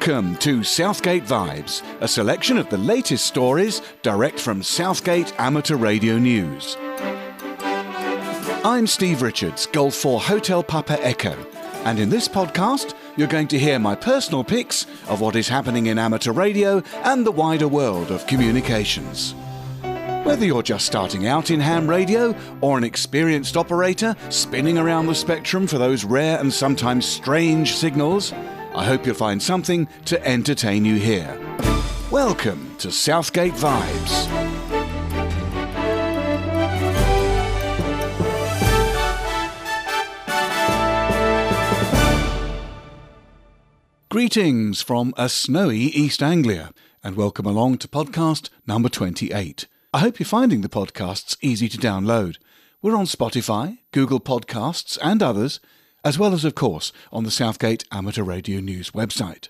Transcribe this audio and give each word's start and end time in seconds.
Welcome 0.00 0.36
to 0.36 0.64
Southgate 0.64 1.24
Vibes, 1.24 1.82
a 2.00 2.08
selection 2.08 2.56
of 2.56 2.70
the 2.70 2.78
latest 2.78 3.26
stories 3.26 3.82
direct 4.00 4.40
from 4.40 4.62
Southgate 4.62 5.38
Amateur 5.38 5.76
Radio 5.76 6.16
News. 6.16 6.78
I'm 8.64 8.86
Steve 8.86 9.20
Richards, 9.20 9.66
Golf 9.66 9.94
4 9.94 10.18
Hotel 10.22 10.62
Papa 10.62 10.96
Echo, 11.04 11.36
and 11.84 11.98
in 11.98 12.08
this 12.08 12.28
podcast, 12.28 12.94
you're 13.18 13.28
going 13.28 13.48
to 13.48 13.58
hear 13.58 13.78
my 13.78 13.94
personal 13.94 14.42
picks 14.42 14.86
of 15.06 15.20
what 15.20 15.36
is 15.36 15.48
happening 15.48 15.84
in 15.84 15.98
amateur 15.98 16.32
radio 16.32 16.82
and 17.04 17.26
the 17.26 17.30
wider 17.30 17.68
world 17.68 18.10
of 18.10 18.26
communications. 18.26 19.34
Whether 20.24 20.46
you're 20.46 20.62
just 20.62 20.86
starting 20.86 21.26
out 21.26 21.50
in 21.50 21.60
ham 21.60 21.86
radio 21.86 22.34
or 22.62 22.78
an 22.78 22.84
experienced 22.84 23.54
operator 23.58 24.16
spinning 24.30 24.78
around 24.78 25.08
the 25.08 25.14
spectrum 25.14 25.66
for 25.66 25.76
those 25.76 26.04
rare 26.04 26.38
and 26.38 26.50
sometimes 26.50 27.04
strange 27.04 27.74
signals, 27.74 28.32
I 28.72 28.84
hope 28.84 29.04
you'll 29.04 29.16
find 29.16 29.42
something 29.42 29.88
to 30.04 30.24
entertain 30.24 30.84
you 30.84 30.94
here. 30.94 31.36
Welcome 32.08 32.76
to 32.78 32.92
Southgate 32.92 33.54
Vibes. 33.54 34.28
Greetings 44.08 44.82
from 44.82 45.14
a 45.16 45.28
snowy 45.28 45.78
East 45.78 46.22
Anglia, 46.22 46.72
and 47.02 47.16
welcome 47.16 47.46
along 47.46 47.78
to 47.78 47.88
podcast 47.88 48.50
number 48.68 48.88
28. 48.88 49.66
I 49.92 49.98
hope 49.98 50.20
you're 50.20 50.26
finding 50.26 50.60
the 50.60 50.68
podcasts 50.68 51.36
easy 51.40 51.68
to 51.68 51.76
download. 51.78 52.36
We're 52.82 52.96
on 52.96 53.06
Spotify, 53.06 53.78
Google 53.90 54.20
Podcasts, 54.20 54.96
and 55.02 55.24
others, 55.24 55.58
as 56.04 56.18
well 56.18 56.32
as, 56.32 56.44
of 56.44 56.54
course, 56.54 56.92
on 57.12 57.24
the 57.24 57.30
Southgate 57.30 57.84
Amateur 57.92 58.22
Radio 58.22 58.60
News 58.60 58.90
website. 58.90 59.48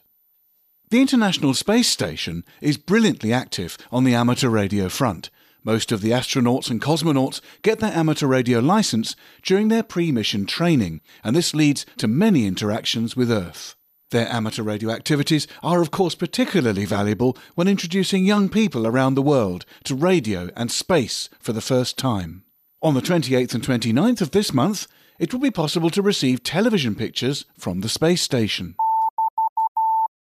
The 0.90 1.00
International 1.00 1.54
Space 1.54 1.88
Station 1.88 2.44
is 2.60 2.76
brilliantly 2.76 3.32
active 3.32 3.78
on 3.92 4.04
the 4.04 4.14
amateur 4.14 4.48
radio 4.48 4.88
front. 4.88 5.30
Most 5.62 5.92
of 5.92 6.00
the 6.00 6.10
astronauts 6.10 6.70
and 6.70 6.80
cosmonauts 6.80 7.40
get 7.62 7.80
their 7.80 7.92
amateur 7.92 8.26
radio 8.26 8.60
license 8.60 9.14
during 9.42 9.68
their 9.68 9.82
pre 9.82 10.10
mission 10.10 10.46
training, 10.46 11.00
and 11.22 11.36
this 11.36 11.54
leads 11.54 11.86
to 11.98 12.08
many 12.08 12.46
interactions 12.46 13.14
with 13.14 13.30
Earth. 13.30 13.76
Their 14.10 14.26
amateur 14.28 14.64
radio 14.64 14.90
activities 14.90 15.46
are, 15.62 15.80
of 15.80 15.92
course, 15.92 16.16
particularly 16.16 16.84
valuable 16.84 17.36
when 17.54 17.68
introducing 17.68 18.24
young 18.24 18.48
people 18.48 18.86
around 18.86 19.14
the 19.14 19.22
world 19.22 19.64
to 19.84 19.94
radio 19.94 20.50
and 20.56 20.72
space 20.72 21.28
for 21.38 21.52
the 21.52 21.60
first 21.60 21.96
time. 21.96 22.42
On 22.82 22.94
the 22.94 23.00
28th 23.00 23.54
and 23.54 23.62
29th 23.62 24.20
of 24.20 24.32
this 24.32 24.52
month, 24.52 24.88
it 25.20 25.32
will 25.32 25.40
be 25.40 25.50
possible 25.50 25.90
to 25.90 26.02
receive 26.02 26.42
television 26.42 26.96
pictures 26.96 27.44
from 27.56 27.82
the 27.82 27.88
space 27.88 28.22
station. 28.22 28.74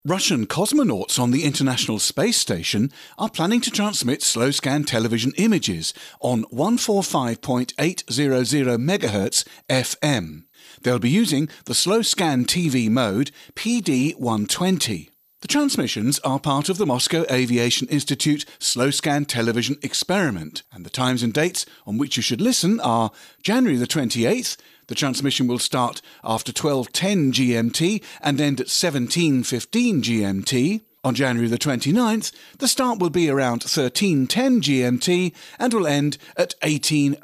Russian 0.04 0.48
cosmonauts 0.48 1.20
on 1.20 1.30
the 1.30 1.44
International 1.44 2.00
Space 2.00 2.36
Station 2.36 2.90
are 3.16 3.30
planning 3.30 3.60
to 3.60 3.70
transmit 3.70 4.20
slow 4.20 4.50
scan 4.50 4.82
television 4.82 5.32
images 5.38 5.94
on 6.20 6.42
145.800 6.46 7.76
MHz 7.78 9.46
FM. 9.70 10.42
They'll 10.82 10.98
be 10.98 11.08
using 11.08 11.48
the 11.66 11.74
slow 11.74 12.02
scan 12.02 12.44
TV 12.44 12.90
mode 12.90 13.30
PD120. 13.54 15.11
The 15.42 15.48
transmissions 15.48 16.20
are 16.20 16.38
part 16.38 16.68
of 16.68 16.78
the 16.78 16.86
Moscow 16.86 17.24
Aviation 17.28 17.88
Institute 17.88 18.44
Slow 18.60 18.92
Scan 18.92 19.24
Television 19.24 19.76
Experiment, 19.82 20.62
and 20.72 20.86
the 20.86 20.90
times 20.90 21.24
and 21.24 21.32
dates 21.32 21.66
on 21.84 21.98
which 21.98 22.16
you 22.16 22.22
should 22.22 22.40
listen 22.40 22.78
are 22.78 23.10
January 23.42 23.76
the 23.76 23.88
28th, 23.88 24.56
the 24.86 24.94
transmission 24.94 25.48
will 25.48 25.58
start 25.58 26.00
after 26.22 26.52
12.10 26.52 27.32
GMT 27.32 28.04
and 28.20 28.40
end 28.40 28.60
at 28.60 28.68
17.15 28.68 30.02
GMT. 30.02 30.80
On 31.02 31.12
January 31.12 31.48
the 31.48 31.58
29th, 31.58 32.30
the 32.58 32.68
start 32.68 33.00
will 33.00 33.10
be 33.10 33.28
around 33.28 33.62
13.10 33.62 34.28
GMT 34.60 35.34
and 35.58 35.74
will 35.74 35.88
end 35.88 36.18
at 36.36 36.54
18.05 36.60 37.18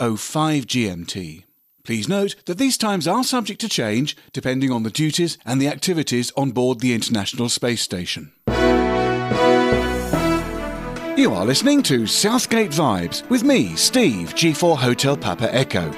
GMT. 0.66 1.44
Please 1.88 2.06
note 2.06 2.36
that 2.44 2.58
these 2.58 2.76
times 2.76 3.08
are 3.08 3.24
subject 3.24 3.62
to 3.62 3.66
change 3.66 4.14
depending 4.34 4.70
on 4.70 4.82
the 4.82 4.90
duties 4.90 5.38
and 5.46 5.58
the 5.58 5.68
activities 5.68 6.30
on 6.36 6.50
board 6.50 6.80
the 6.80 6.92
International 6.92 7.48
Space 7.48 7.80
Station. 7.80 8.30
You 11.16 11.32
are 11.32 11.46
listening 11.46 11.82
to 11.84 12.06
Southgate 12.06 12.72
Vibes 12.72 13.26
with 13.30 13.42
me, 13.42 13.74
Steve, 13.74 14.34
G4 14.34 14.76
Hotel 14.76 15.16
Papa 15.16 15.48
Echo. 15.54 15.90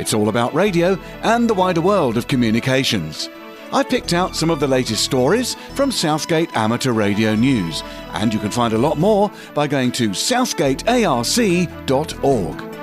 It's 0.00 0.14
all 0.14 0.30
about 0.30 0.54
radio 0.54 0.98
and 1.20 1.50
the 1.50 1.54
wider 1.54 1.82
world 1.82 2.16
of 2.16 2.28
communications. 2.28 3.28
I 3.70 3.82
picked 3.82 4.14
out 4.14 4.34
some 4.34 4.48
of 4.48 4.60
the 4.60 4.66
latest 4.66 5.04
stories 5.04 5.54
from 5.74 5.92
Southgate 5.92 6.56
Amateur 6.56 6.92
Radio 6.92 7.34
News, 7.34 7.82
and 8.12 8.32
you 8.32 8.40
can 8.40 8.50
find 8.50 8.72
a 8.72 8.78
lot 8.78 8.96
more 8.96 9.30
by 9.54 9.66
going 9.66 9.92
to 9.92 10.08
southgatearc.org. 10.10 12.74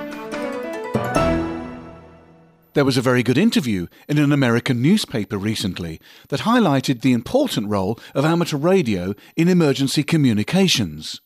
There 2.74 2.84
was 2.84 2.96
a 2.96 3.02
very 3.02 3.22
good 3.22 3.38
interview 3.38 3.86
in 4.06 4.18
an 4.18 4.32
American 4.32 4.82
newspaper 4.82 5.38
recently 5.38 6.00
that 6.28 6.40
highlighted 6.40 7.00
the 7.00 7.14
important 7.14 7.68
role 7.68 7.98
of 8.14 8.24
amateur 8.24 8.58
radio 8.58 9.14
in 9.34 9.48
emergency 9.48 10.02
communications. 10.02 11.22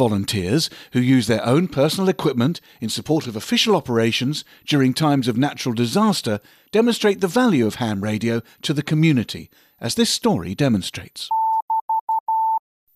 Volunteers 0.00 0.70
who 0.94 1.00
use 1.00 1.26
their 1.26 1.44
own 1.44 1.68
personal 1.68 2.08
equipment 2.08 2.62
in 2.80 2.88
support 2.88 3.26
of 3.26 3.36
official 3.36 3.76
operations 3.76 4.46
during 4.66 4.94
times 4.94 5.28
of 5.28 5.36
natural 5.36 5.74
disaster 5.74 6.40
demonstrate 6.72 7.20
the 7.20 7.28
value 7.28 7.66
of 7.66 7.74
ham 7.74 8.02
radio 8.02 8.40
to 8.62 8.72
the 8.72 8.82
community, 8.82 9.50
as 9.78 9.96
this 9.96 10.08
story 10.08 10.54
demonstrates. 10.54 11.28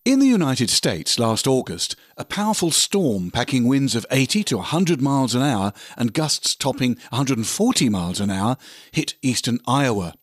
In 0.06 0.18
the 0.18 0.26
United 0.26 0.70
States 0.70 1.18
last 1.18 1.46
August, 1.46 1.94
a 2.16 2.24
powerful 2.24 2.70
storm 2.70 3.30
packing 3.30 3.68
winds 3.68 3.94
of 3.94 4.06
80 4.10 4.42
to 4.44 4.56
100 4.56 5.02
miles 5.02 5.34
an 5.34 5.42
hour 5.42 5.74
and 5.98 6.14
gusts 6.14 6.54
topping 6.54 6.94
140 7.10 7.90
miles 7.90 8.18
an 8.18 8.30
hour 8.30 8.56
hit 8.92 9.14
eastern 9.20 9.58
Iowa. 9.68 10.14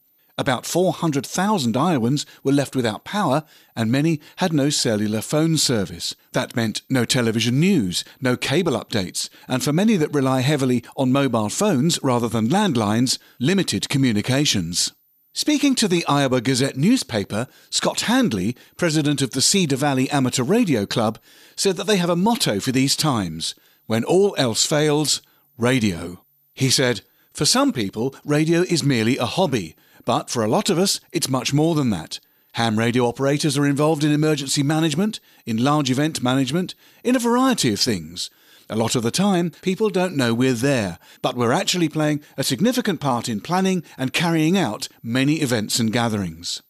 About 0.42 0.66
400,000 0.66 1.78
Iowans 1.78 2.26
were 2.44 2.52
left 2.52 2.76
without 2.76 3.04
power, 3.04 3.44
and 3.76 3.92
many 3.92 4.20
had 4.38 4.52
no 4.52 4.72
cellular 4.72 5.22
phone 5.22 5.56
service. 5.56 6.16
That 6.32 6.56
meant 6.56 6.82
no 6.90 7.06
television 7.06 7.60
news, 7.60 8.04
no 8.20 8.36
cable 8.36 8.72
updates, 8.74 9.30
and 9.48 9.64
for 9.64 9.72
many 9.72 9.98
that 9.98 10.16
rely 10.16 10.42
heavily 10.42 10.84
on 10.98 11.12
mobile 11.12 11.50
phones 11.50 12.00
rather 12.02 12.28
than 12.28 12.50
landlines, 12.50 13.20
limited 13.38 13.88
communications. 13.88 14.94
Speaking 15.32 15.76
to 15.76 15.88
the 15.88 16.04
Iowa 16.08 16.42
Gazette 16.42 16.76
newspaper, 16.76 17.48
Scott 17.70 18.02
Hanley, 18.02 18.58
president 18.78 19.22
of 19.22 19.32
the 19.32 19.42
Cedar 19.42 19.76
Valley 19.76 20.10
Amateur 20.10 20.44
Radio 20.44 20.88
Club, 20.88 21.20
said 21.56 21.78
that 21.78 21.86
they 21.86 21.98
have 21.98 22.10
a 22.10 22.16
motto 22.16 22.60
for 22.60 22.72
these 22.72 22.96
times 22.96 23.54
when 23.86 24.04
all 24.04 24.34
else 24.40 24.66
fails, 24.66 25.22
radio. 25.60 26.26
He 26.56 26.72
said, 26.72 27.02
For 27.32 27.46
some 27.46 27.72
people, 27.72 28.16
radio 28.26 28.62
is 28.62 28.84
merely 28.84 29.20
a 29.20 29.26
hobby, 29.26 29.76
but 30.06 30.30
for 30.30 30.44
a 30.44 30.48
lot 30.48 30.70
of 30.70 30.78
us, 30.78 31.00
it's 31.12 31.30
much 31.30 31.54
more 31.54 31.76
than 31.76 31.90
that. 31.92 32.20
Ham 32.54 32.78
radio 32.78 33.06
operators 33.06 33.58
are 33.58 33.66
involved 33.66 34.04
in 34.04 34.12
emergency 34.12 34.64
management, 34.64 35.20
in 35.46 35.64
large 35.64 35.90
event 35.90 36.22
management, 36.22 36.76
in 37.04 37.16
a 37.16 37.20
variety 37.20 37.72
of 37.74 37.80
things. 37.80 38.30
A 38.70 38.76
lot 38.76 38.96
of 38.96 39.04
the 39.04 39.12
time, 39.12 39.52
people 39.62 39.90
don't 39.90 40.16
know 40.16 40.34
we're 40.34 40.54
there, 40.54 40.98
but 41.22 41.36
we're 41.36 41.52
actually 41.52 41.90
playing 41.90 42.22
a 42.38 42.44
significant 42.44 43.00
part 43.00 43.28
in 43.28 43.42
planning 43.42 43.84
and 43.98 44.14
carrying 44.14 44.58
out 44.58 44.88
many 45.04 45.36
events 45.36 45.80
and 45.80 45.92
gatherings. 45.92 46.62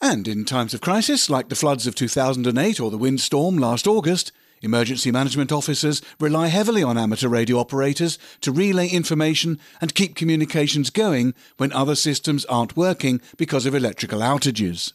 And 0.00 0.28
in 0.28 0.44
times 0.44 0.74
of 0.74 0.80
crisis, 0.80 1.30
like 1.30 1.48
the 1.48 1.54
floods 1.54 1.86
of 1.86 1.94
2008 1.94 2.80
or 2.80 2.90
the 2.90 2.98
windstorm 2.98 3.58
last 3.58 3.86
August, 3.86 4.32
emergency 4.66 5.10
management 5.10 5.50
officers 5.50 6.02
rely 6.20 6.48
heavily 6.48 6.82
on 6.82 6.98
amateur 6.98 7.28
radio 7.28 7.58
operators 7.58 8.18
to 8.42 8.52
relay 8.52 8.88
information 8.88 9.58
and 9.80 9.94
keep 9.94 10.14
communications 10.14 10.90
going 10.90 11.32
when 11.56 11.72
other 11.72 11.94
systems 11.94 12.44
aren't 12.44 12.76
working 12.76 13.22
because 13.38 13.64
of 13.64 13.74
electrical 13.74 14.20
outages. 14.20 14.92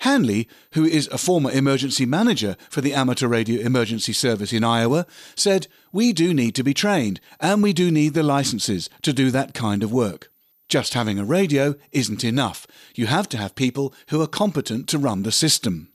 Hanley, 0.00 0.46
who 0.74 0.84
is 0.84 1.08
a 1.08 1.18
former 1.18 1.50
emergency 1.50 2.06
manager 2.06 2.56
for 2.68 2.82
the 2.82 2.94
Amateur 2.94 3.26
Radio 3.26 3.60
Emergency 3.60 4.12
Service 4.12 4.52
in 4.52 4.62
Iowa, 4.62 5.06
said, 5.34 5.66
We 5.90 6.12
do 6.12 6.34
need 6.34 6.54
to 6.54 6.62
be 6.62 6.74
trained, 6.74 7.18
and 7.40 7.62
we 7.62 7.72
do 7.72 7.90
need 7.90 8.14
the 8.14 8.22
licenses 8.22 8.90
to 9.02 9.12
do 9.12 9.30
that 9.30 9.54
kind 9.54 9.82
of 9.82 9.90
work. 9.90 10.30
Just 10.68 10.94
having 10.94 11.18
a 11.18 11.24
radio 11.24 11.74
isn't 11.92 12.24
enough. 12.24 12.66
You 12.94 13.06
have 13.06 13.28
to 13.30 13.38
have 13.38 13.54
people 13.54 13.94
who 14.10 14.20
are 14.20 14.26
competent 14.26 14.88
to 14.88 14.98
run 14.98 15.22
the 15.22 15.32
system. 15.32 15.88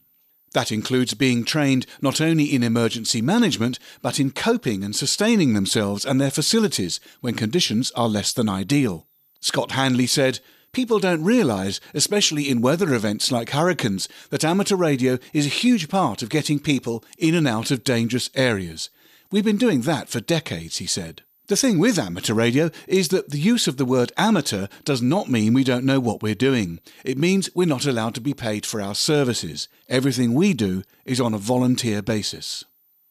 That 0.54 0.72
includes 0.72 1.14
being 1.14 1.46
trained 1.46 1.86
not 2.02 2.20
only 2.20 2.46
in 2.46 2.64
emergency 2.64 3.22
management, 3.22 3.80
but 4.02 4.20
in 4.20 4.32
coping 4.32 4.84
and 4.84 4.96
sustaining 4.96 5.54
themselves 5.54 6.06
and 6.06 6.20
their 6.20 6.32
facilities 6.32 7.00
when 7.22 7.36
conditions 7.36 7.92
are 7.92 8.10
less 8.10 8.34
than 8.34 8.50
ideal. 8.50 9.08
Scott 9.40 9.72
Hanley 9.72 10.08
said, 10.08 10.40
People 10.74 11.00
don't 11.00 11.24
realise, 11.24 11.82
especially 11.94 12.50
in 12.50 12.62
weather 12.62 12.94
events 12.94 13.32
like 13.32 13.50
hurricanes, 13.50 14.08
that 14.30 14.46
amateur 14.46 14.76
radio 14.76 15.20
is 15.34 15.46
a 15.46 15.50
huge 15.50 15.90
part 15.90 16.22
of 16.22 16.30
getting 16.30 16.60
people 16.60 17.04
in 17.18 17.36
and 17.36 17.48
out 17.48 17.72
of 17.72 17.84
dangerous 17.84 18.30
areas. 18.36 18.90
We've 19.32 19.44
been 19.44 19.58
doing 19.58 19.82
that 19.82 20.10
for 20.10 20.22
decades, 20.22 20.78
he 20.78 20.86
said. 20.86 21.24
The 21.52 21.58
thing 21.58 21.80
with 21.80 22.00
amateur 22.00 22.34
radio 22.34 22.72
is 22.88 23.10
that 23.10 23.32
the 23.32 23.38
use 23.38 23.68
of 23.68 23.76
the 23.76 23.84
word 23.84 24.14
amateur 24.16 24.68
does 24.86 25.02
not 25.02 25.30
mean 25.30 25.54
we 25.54 25.66
don't 25.66 25.84
know 25.84 26.00
what 26.00 26.24
we're 26.24 26.34
doing. 26.34 26.80
It 27.04 27.18
means 27.18 27.50
we're 27.54 27.68
not 27.68 27.86
allowed 27.86 28.16
to 28.16 28.22
be 28.22 28.34
paid 28.34 28.66
for 28.66 28.82
our 28.82 28.96
services. 28.96 29.68
Everything 29.90 30.34
we 30.34 30.54
do 30.54 30.84
is 31.04 31.20
on 31.20 31.34
a 31.34 31.38
volunteer 31.38 32.02
basis. 32.02 32.64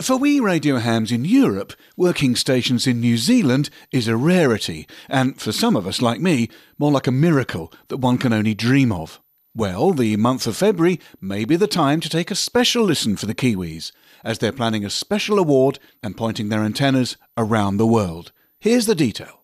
For 0.00 0.16
we 0.16 0.40
radio 0.40 0.78
hams 0.78 1.12
in 1.12 1.26
Europe, 1.26 1.74
working 1.94 2.34
stations 2.34 2.86
in 2.86 3.00
New 3.00 3.18
Zealand 3.18 3.68
is 3.92 4.08
a 4.08 4.16
rarity, 4.16 4.88
and 5.10 5.38
for 5.38 5.52
some 5.52 5.76
of 5.76 5.86
us 5.86 6.00
like 6.00 6.20
me, 6.20 6.48
more 6.78 6.90
like 6.90 7.06
a 7.06 7.12
miracle 7.12 7.70
that 7.88 7.98
one 7.98 8.16
can 8.16 8.32
only 8.32 8.54
dream 8.54 8.92
of. 8.92 9.20
Well, 9.54 9.92
the 9.92 10.16
month 10.16 10.46
of 10.46 10.56
February 10.56 11.00
may 11.20 11.44
be 11.44 11.56
the 11.56 11.66
time 11.66 12.00
to 12.00 12.08
take 12.08 12.30
a 12.30 12.34
special 12.34 12.82
listen 12.82 13.16
for 13.16 13.26
the 13.26 13.34
Kiwis, 13.34 13.92
as 14.24 14.38
they're 14.38 14.52
planning 14.52 14.86
a 14.86 14.90
special 14.90 15.38
award 15.38 15.78
and 16.02 16.16
pointing 16.16 16.48
their 16.48 16.62
antennas 16.62 17.18
around 17.36 17.76
the 17.76 17.86
world. 17.86 18.32
Here's 18.58 18.86
the 18.86 18.94
detail. 18.94 19.39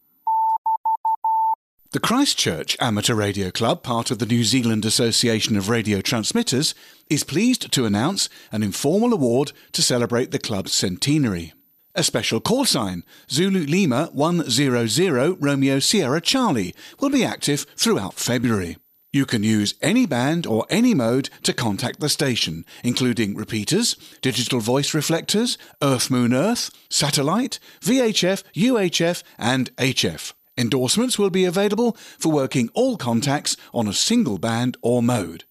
The 1.97 2.01
Christchurch 2.01 2.77
Amateur 2.79 3.15
Radio 3.15 3.51
Club, 3.51 3.83
part 3.83 4.11
of 4.11 4.19
the 4.19 4.27
New 4.27 4.45
Zealand 4.45 4.85
Association 4.85 5.57
of 5.57 5.71
Radio 5.71 6.03
Transmitters, 6.03 6.75
is 7.09 7.25
pleased 7.25 7.73
to 7.73 7.87
announce 7.87 8.29
an 8.53 8.63
informal 8.63 9.15
award 9.15 9.53
to 9.73 9.81
celebrate 9.81 10.31
the 10.31 10.39
club's 10.39 10.75
centenary. 10.75 11.55
A 11.95 12.03
special 12.03 12.39
call 12.39 12.67
sign, 12.67 13.03
Zulu 13.31 13.65
Lima 13.65 14.11
100 14.13 15.39
Romeo 15.41 15.79
Sierra 15.79 16.21
Charlie, 16.21 16.75
will 17.01 17.09
be 17.09 17.25
active 17.25 17.65
throughout 17.79 18.13
February. 18.13 18.77
You 19.11 19.25
can 19.25 19.43
use 19.43 19.75
any 19.81 20.05
band 20.05 20.47
or 20.47 20.67
any 20.69 20.93
mode 20.93 21.31
to 21.45 21.55
contact 21.55 22.01
the 22.01 22.11
station, 22.11 22.67
including 22.85 23.35
repeaters, 23.35 23.97
digital 24.21 24.61
voice 24.61 24.93
reflectors, 24.93 25.57
Earth 25.81 26.11
Moon 26.11 26.35
Earth, 26.35 26.71
satellite, 26.91 27.59
VHF, 27.81 28.43
UHF, 28.55 29.23
and 29.39 29.75
HF. 29.77 30.35
Endorsements 30.57 31.19
will 31.19 31.31
be 31.31 31.45
available 31.45 31.93
for 32.19 32.33
working 32.33 32.71
all 32.75 32.97
contacts 32.97 33.57
on 33.75 33.87
a 33.87 33.93
single 33.93 34.39
band 34.39 34.79
or 34.83 35.03
mode. 35.03 35.45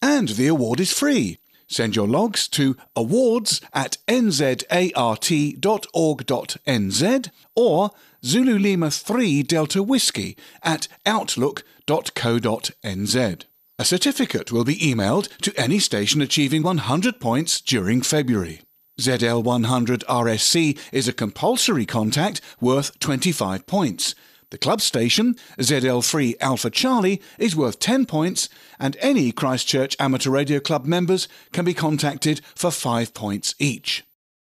And 0.00 0.28
the 0.30 0.46
award 0.46 0.80
is 0.80 0.92
free. 0.92 1.38
Send 1.66 1.96
your 1.96 2.06
logs 2.06 2.46
to 2.48 2.76
awards 2.94 3.60
at 3.72 3.96
nzart.org.nz 4.06 4.68
or 7.56 7.90
Zulu 8.24 8.58
Lima 8.58 8.90
3 8.90 9.42
Delta 9.42 9.82
Whiskey 9.82 10.36
at 10.62 10.86
outlook.co.nz. 11.06 13.44
A 13.78 13.84
certificate 13.84 14.52
will 14.52 14.64
be 14.64 14.76
emailed 14.76 15.36
to 15.38 15.52
any 15.56 15.78
station 15.78 16.20
achieving 16.20 16.62
100 16.62 17.18
points 17.18 17.60
during 17.60 18.02
February. 18.02 18.60
ZL100 19.00 20.04
RSC 20.04 20.78
is 20.92 21.08
a 21.08 21.12
compulsory 21.12 21.86
contact 21.86 22.40
worth 22.60 22.98
25 23.00 23.66
points. 23.66 24.14
The 24.52 24.58
club 24.58 24.82
station, 24.82 25.36
ZL3 25.58 26.34
Alpha 26.38 26.68
Charlie, 26.68 27.22
is 27.38 27.56
worth 27.56 27.78
10 27.78 28.04
points, 28.04 28.50
and 28.78 28.98
any 29.00 29.32
Christchurch 29.32 29.96
Amateur 29.98 30.28
Radio 30.28 30.60
Club 30.60 30.84
members 30.84 31.26
can 31.52 31.64
be 31.64 31.72
contacted 31.72 32.42
for 32.54 32.70
5 32.70 33.14
points 33.14 33.54
each. 33.58 34.04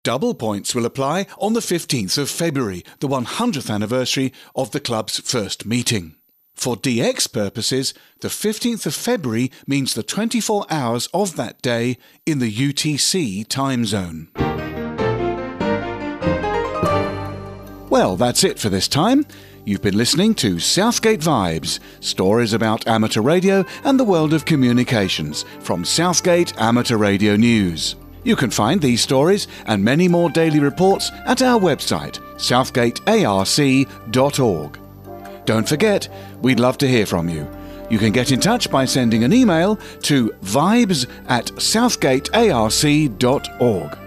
Double 0.03 0.33
points 0.33 0.73
will 0.73 0.87
apply 0.87 1.27
on 1.37 1.53
the 1.53 1.59
15th 1.59 2.17
of 2.17 2.27
February, 2.27 2.83
the 3.01 3.07
100th 3.07 3.71
anniversary 3.71 4.33
of 4.55 4.71
the 4.71 4.79
club's 4.79 5.19
first 5.19 5.63
meeting. 5.63 6.15
For 6.55 6.75
DX 6.75 7.31
purposes, 7.31 7.93
the 8.21 8.29
15th 8.29 8.87
of 8.87 8.95
February 8.95 9.51
means 9.67 9.93
the 9.93 10.01
24 10.01 10.65
hours 10.71 11.07
of 11.13 11.35
that 11.35 11.61
day 11.61 11.99
in 12.25 12.39
the 12.39 12.51
UTC 12.51 13.47
time 13.47 13.85
zone. 13.85 14.29
Well, 17.91 18.15
that's 18.15 18.43
it 18.43 18.57
for 18.57 18.69
this 18.69 18.87
time. 18.87 19.27
You've 19.65 19.81
been 19.81 19.97
listening 19.97 20.35
to 20.35 20.59
Southgate 20.59 21.21
Vibes, 21.21 21.79
stories 22.01 22.51
about 22.51 22.85
amateur 22.85 23.21
radio 23.21 23.63
and 23.85 23.97
the 23.97 24.03
world 24.03 24.33
of 24.33 24.43
communications 24.43 25.45
from 25.61 25.85
Southgate 25.85 26.59
Amateur 26.59 26.97
Radio 26.97 27.37
News. 27.37 27.95
You 28.25 28.35
can 28.35 28.49
find 28.49 28.81
these 28.81 29.01
stories 29.01 29.47
and 29.65 29.81
many 29.81 30.09
more 30.09 30.29
daily 30.29 30.59
reports 30.59 31.11
at 31.25 31.41
our 31.41 31.57
website, 31.57 32.19
southgatearc.org. 32.35 34.79
Don't 35.45 35.69
forget, 35.69 36.09
we'd 36.41 36.59
love 36.59 36.77
to 36.79 36.87
hear 36.87 37.05
from 37.05 37.29
you. 37.29 37.49
You 37.89 37.99
can 37.99 38.11
get 38.11 38.33
in 38.33 38.41
touch 38.41 38.69
by 38.69 38.83
sending 38.83 39.23
an 39.23 39.31
email 39.31 39.77
to 40.01 40.31
vibes 40.41 41.07
at 41.29 41.45
southgatearc.org. 41.45 44.02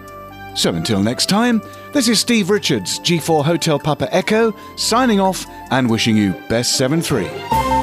So 0.56 0.70
until 0.74 1.02
next 1.02 1.26
time, 1.26 1.60
this 1.92 2.08
is 2.08 2.18
Steve 2.18 2.48
Richards, 2.48 2.98
G4 3.00 3.44
Hotel 3.44 3.78
Papa 3.78 4.12
Echo, 4.12 4.54
signing 4.76 5.20
off 5.20 5.46
and 5.70 5.88
wishing 5.88 6.16
you 6.16 6.32
best 6.48 6.76
7 6.76 7.02
3. 7.02 7.75